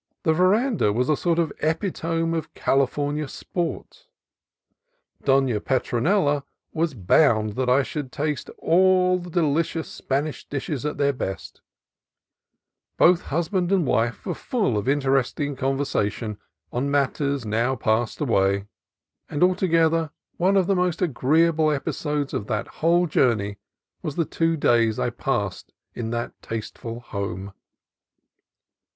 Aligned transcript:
The 0.23 0.33
veranda 0.33 0.91
was 0.91 1.09
a 1.09 1.15
sort 1.15 1.37
of 1.37 1.53
epitome 1.61 2.35
of 2.35 2.51
California 2.55 3.27
sport; 3.27 4.07
Dona 5.23 5.59
Petronela 5.61 6.43
was 6.73 6.95
bound 6.95 7.51
that 7.51 7.69
I 7.69 7.83
should 7.83 8.11
taste 8.11 8.49
all 8.57 9.19
the 9.19 9.29
delicious 9.29 9.87
Spanish 9.91 10.47
dishes 10.49 10.87
at 10.87 10.97
their 10.97 11.13
best; 11.13 11.61
both 12.97 13.21
husband 13.25 13.71
and 13.71 13.85
wife 13.85 14.25
were 14.25 14.33
full 14.33 14.75
of 14.75 14.87
inter 14.87 15.11
esting 15.21 15.55
conversation 15.55 16.39
on 16.73 16.89
matters 16.89 17.43
and 17.43 17.51
manners 17.51 17.61
now 17.69 17.75
passed 17.75 18.19
away; 18.21 18.65
and 19.29 19.43
altogether, 19.43 20.09
one 20.37 20.57
of 20.57 20.65
the 20.65 20.75
most 20.75 21.03
agree 21.03 21.43
able 21.45 21.69
episodes 21.69 22.33
of 22.33 22.47
the 22.47 22.63
whole 22.63 23.05
journey 23.05 23.59
was 24.01 24.15
the 24.15 24.25
two 24.25 24.57
days 24.57 24.97
I 24.97 25.11
passed 25.11 25.73
in 25.93 26.09
that 26.09 26.31
tasteful 26.41 27.01
home. 27.01 27.53